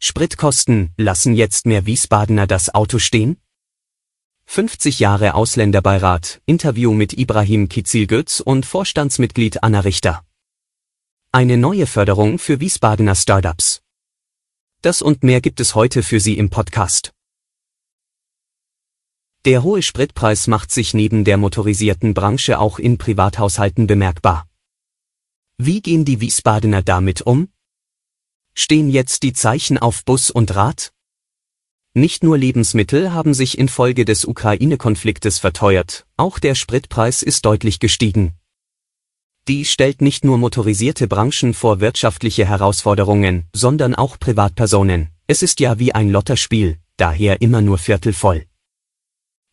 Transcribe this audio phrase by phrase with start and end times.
[0.00, 3.36] Spritkosten lassen jetzt mehr Wiesbadener das Auto stehen?
[4.46, 10.24] 50 Jahre Ausländerbeirat, Interview mit Ibrahim Kizilgötz und Vorstandsmitglied Anna Richter.
[11.32, 13.82] Eine neue Förderung für Wiesbadener Startups.
[14.82, 17.12] Das und mehr gibt es heute für Sie im Podcast.
[19.44, 24.48] Der hohe Spritpreis macht sich neben der motorisierten Branche auch in Privathaushalten bemerkbar.
[25.56, 27.48] Wie gehen die Wiesbadener damit um?
[28.60, 30.92] Stehen jetzt die Zeichen auf Bus und Rad?
[31.94, 38.34] Nicht nur Lebensmittel haben sich infolge des Ukraine-Konfliktes verteuert, auch der Spritpreis ist deutlich gestiegen.
[39.46, 45.10] Die stellt nicht nur motorisierte Branchen vor wirtschaftliche Herausforderungen, sondern auch Privatpersonen.
[45.28, 48.44] Es ist ja wie ein Lotterspiel, daher immer nur Viertel voll.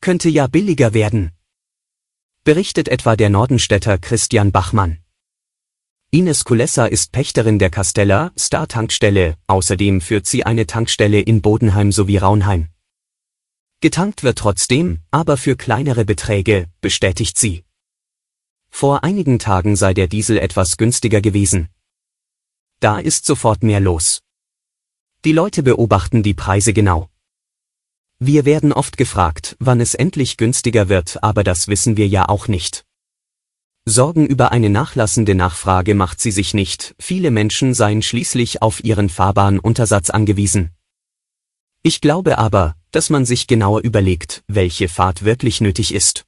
[0.00, 1.32] Könnte ja billiger werden.
[2.44, 5.01] Berichtet etwa der Nordenstädter Christian Bachmann.
[6.14, 11.90] Ines Kulessa ist Pächterin der Castella Star Tankstelle, außerdem führt sie eine Tankstelle in Bodenheim
[11.90, 12.68] sowie Raunheim.
[13.80, 17.64] Getankt wird trotzdem, aber für kleinere Beträge, bestätigt sie.
[18.68, 21.70] Vor einigen Tagen sei der Diesel etwas günstiger gewesen.
[22.80, 24.20] Da ist sofort mehr los.
[25.24, 27.08] Die Leute beobachten die Preise genau.
[28.18, 32.48] Wir werden oft gefragt, wann es endlich günstiger wird, aber das wissen wir ja auch
[32.48, 32.84] nicht.
[33.84, 39.08] Sorgen über eine nachlassende Nachfrage macht sie sich nicht, viele Menschen seien schließlich auf ihren
[39.08, 40.70] Fahrbahnuntersatz angewiesen.
[41.82, 46.24] Ich glaube aber, dass man sich genauer überlegt, welche Fahrt wirklich nötig ist.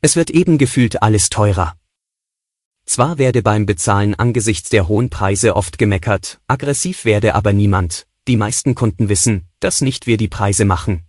[0.00, 1.76] Es wird eben gefühlt alles teurer.
[2.86, 8.36] Zwar werde beim Bezahlen angesichts der hohen Preise oft gemeckert, aggressiv werde aber niemand, die
[8.36, 11.07] meisten Kunden wissen, dass nicht wir die Preise machen.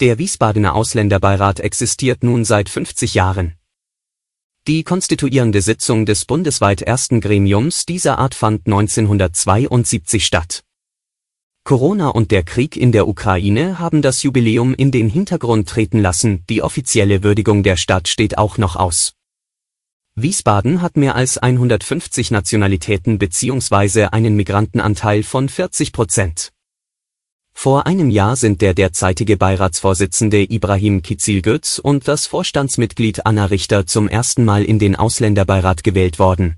[0.00, 3.54] Der Wiesbadener Ausländerbeirat existiert nun seit 50 Jahren.
[4.66, 10.64] Die konstituierende Sitzung des bundesweit ersten Gremiums dieser Art fand 1972 statt.
[11.62, 16.44] Corona und der Krieg in der Ukraine haben das Jubiläum in den Hintergrund treten lassen,
[16.50, 19.14] die offizielle Würdigung der Stadt steht auch noch aus.
[20.16, 24.06] Wiesbaden hat mehr als 150 Nationalitäten bzw.
[24.06, 26.53] einen Migrantenanteil von 40 Prozent.
[27.54, 34.06] Vor einem Jahr sind der derzeitige Beiratsvorsitzende Ibrahim Kizilgöz und das Vorstandsmitglied Anna Richter zum
[34.08, 36.56] ersten Mal in den Ausländerbeirat gewählt worden.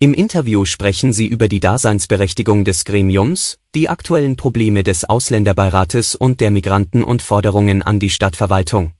[0.00, 6.40] Im Interview sprechen sie über die Daseinsberechtigung des Gremiums, die aktuellen Probleme des Ausländerbeirates und
[6.40, 8.92] der Migranten und Forderungen an die Stadtverwaltung.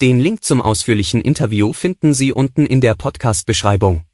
[0.00, 4.04] Den Link zum ausführlichen Interview finden Sie unten in der Podcast-Beschreibung.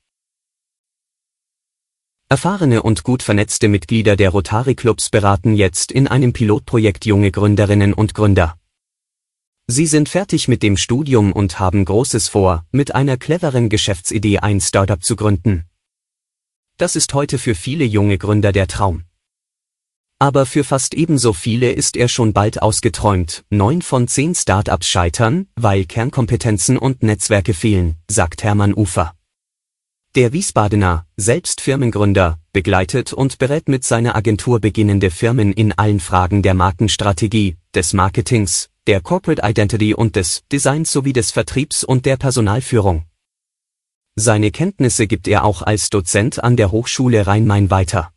[2.28, 7.92] Erfahrene und gut vernetzte Mitglieder der Rotary Clubs beraten jetzt in einem Pilotprojekt junge Gründerinnen
[7.92, 8.56] und Gründer.
[9.66, 14.60] Sie sind fertig mit dem Studium und haben Großes vor, mit einer cleveren Geschäftsidee ein
[14.60, 15.64] Startup zu gründen.
[16.76, 19.04] Das ist heute für viele junge Gründer der Traum.
[20.18, 23.44] Aber für fast ebenso viele ist er schon bald ausgeträumt.
[23.50, 29.14] Neun von zehn Startups scheitern, weil Kernkompetenzen und Netzwerke fehlen, sagt Hermann Ufer.
[30.16, 36.40] Der Wiesbadener, selbst Firmengründer, begleitet und berät mit seiner Agentur beginnende Firmen in allen Fragen
[36.40, 42.16] der Markenstrategie, des Marketings, der Corporate Identity und des Designs sowie des Vertriebs und der
[42.16, 43.06] Personalführung.
[44.14, 48.12] Seine Kenntnisse gibt er auch als Dozent an der Hochschule Rhein-Main weiter.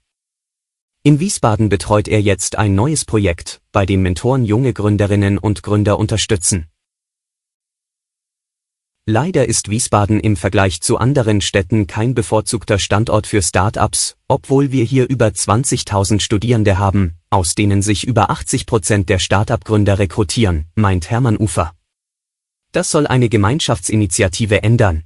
[1.01, 5.97] In Wiesbaden betreut er jetzt ein neues Projekt, bei dem Mentoren junge Gründerinnen und Gründer
[5.97, 6.67] unterstützen.
[9.09, 14.84] Leider ist Wiesbaden im Vergleich zu anderen Städten kein bevorzugter Standort für Start-ups, obwohl wir
[14.84, 21.09] hier über 20.000 Studierende haben, aus denen sich über 80 Prozent der Start-up-Gründer rekrutieren, meint
[21.09, 21.71] Hermann Ufer.
[22.74, 25.04] Das soll eine Gemeinschaftsinitiative ändern.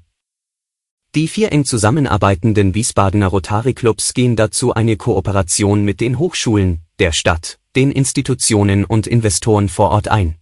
[1.13, 7.11] Die vier eng zusammenarbeitenden Wiesbadener Rotary Clubs gehen dazu eine Kooperation mit den Hochschulen, der
[7.11, 10.40] Stadt, den Institutionen und Investoren vor Ort ein.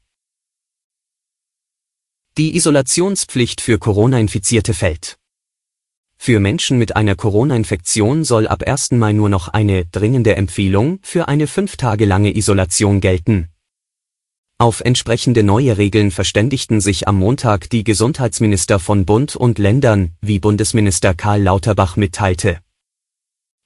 [2.40, 5.18] Die Isolationspflicht für Corona-Infizierte fällt.
[6.16, 8.92] Für Menschen mit einer Corona-Infektion soll ab 1.
[8.92, 13.50] Mai nur noch eine dringende Empfehlung für eine fünf Tage lange Isolation gelten.
[14.58, 20.40] Auf entsprechende neue Regeln verständigten sich am Montag die Gesundheitsminister von Bund und Ländern, wie
[20.40, 22.62] Bundesminister Karl Lauterbach mitteilte.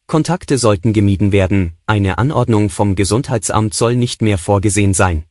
[0.07, 5.25] Kontakte sollten gemieden werden, eine Anordnung vom Gesundheitsamt soll nicht mehr vorgesehen sein.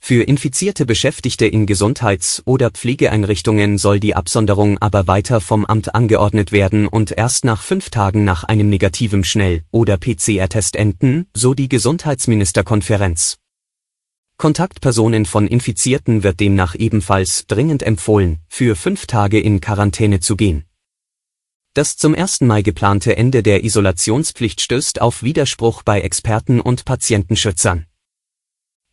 [0.00, 6.52] Für infizierte Beschäftigte in Gesundheits- oder Pflegeeinrichtungen soll die Absonderung aber weiter vom Amt angeordnet
[6.52, 11.68] werden und erst nach fünf Tagen nach einem negativen Schnell- oder PCR-Test enden, so die
[11.68, 13.38] Gesundheitsministerkonferenz.
[14.38, 20.64] Kontaktpersonen von Infizierten wird demnach ebenfalls dringend empfohlen, für fünf Tage in Quarantäne zu gehen.
[21.74, 22.42] Das zum 1.
[22.42, 27.87] Mai geplante Ende der Isolationspflicht stößt auf Widerspruch bei Experten und Patientenschützern.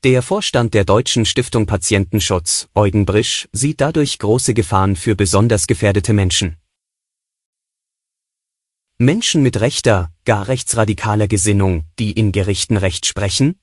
[0.06, 6.14] Der Vorstand der Deutschen Stiftung Patientenschutz, Eugen Brisch, sieht dadurch große Gefahren für besonders gefährdete
[6.14, 6.58] Menschen.
[9.00, 13.60] Menschen mit rechter, gar rechtsradikaler Gesinnung, die in Gerichten Recht sprechen?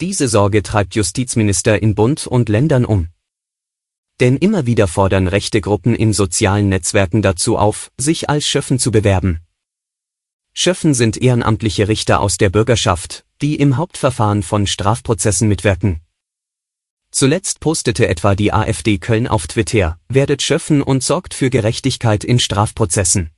[0.00, 3.08] Diese Sorge treibt Justizminister in Bund und Ländern um.
[4.20, 8.92] Denn immer wieder fordern rechte Gruppen in sozialen Netzwerken dazu auf, sich als Schöffen zu
[8.92, 9.40] bewerben.
[10.52, 16.00] Schöffen sind ehrenamtliche Richter aus der Bürgerschaft, die im Hauptverfahren von Strafprozessen mitwirken.
[17.10, 22.38] Zuletzt postete etwa die AfD Köln auf Twitter, werdet Schöffen und sorgt für Gerechtigkeit in
[22.38, 23.30] Strafprozessen.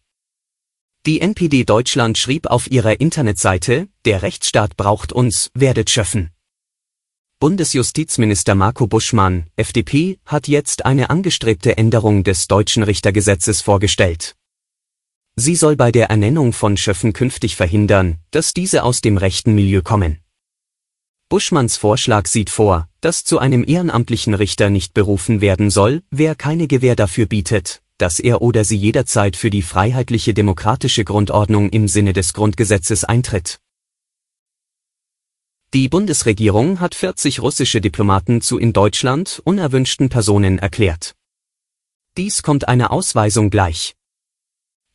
[1.06, 6.30] Die NPD Deutschland schrieb auf ihrer Internetseite, der Rechtsstaat braucht uns, werdet Schöffen.
[7.40, 14.36] Bundesjustizminister Marco Buschmann, FDP, hat jetzt eine angestrebte Änderung des deutschen Richtergesetzes vorgestellt.
[15.36, 19.82] Sie soll bei der Ernennung von Schöffen künftig verhindern, dass diese aus dem rechten Milieu
[19.82, 20.20] kommen.
[21.28, 26.68] Buschmanns Vorschlag sieht vor, dass zu einem ehrenamtlichen Richter nicht berufen werden soll, wer keine
[26.68, 32.12] Gewähr dafür bietet, dass er oder sie jederzeit für die freiheitliche demokratische Grundordnung im Sinne
[32.12, 33.58] des Grundgesetzes eintritt.
[35.72, 41.16] Die Bundesregierung hat 40 russische Diplomaten zu in Deutschland unerwünschten Personen erklärt.
[42.16, 43.96] Dies kommt einer Ausweisung gleich.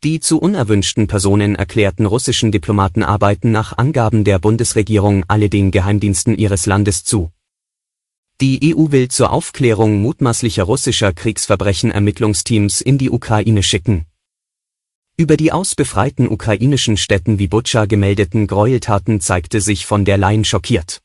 [0.02, 6.38] Die zu unerwünschten Personen erklärten russischen Diplomaten arbeiten nach Angaben der Bundesregierung alle den Geheimdiensten
[6.38, 7.32] ihres Landes zu.
[8.40, 14.06] Die EU will zur Aufklärung mutmaßlicher russischer Kriegsverbrechen Ermittlungsteams in die Ukraine schicken.
[15.18, 20.46] Über die aus befreiten ukrainischen Städten wie Butscha gemeldeten Gräueltaten zeigte sich von der Leyen
[20.46, 21.02] schockiert.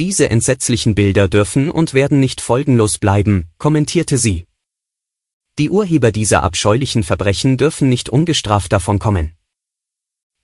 [0.00, 4.46] Diese entsetzlichen Bilder dürfen und werden nicht folgenlos bleiben, kommentierte sie.
[5.56, 9.34] Die Urheber dieser abscheulichen Verbrechen dürfen nicht ungestraft davon kommen.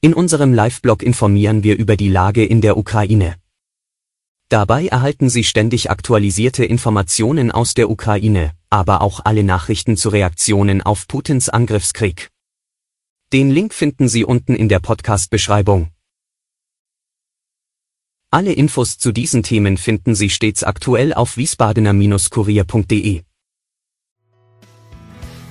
[0.00, 3.34] In unserem Live-Blog informieren wir über die Lage in der Ukraine.
[4.48, 10.80] Dabei erhalten Sie ständig aktualisierte Informationen aus der Ukraine, aber auch alle Nachrichten zu Reaktionen
[10.80, 12.30] auf Putins Angriffskrieg.
[13.32, 15.90] Den Link finden Sie unten in der Podcast-Beschreibung.
[18.30, 23.22] Alle Infos zu diesen Themen finden Sie stets aktuell auf wiesbadener-kurier.de.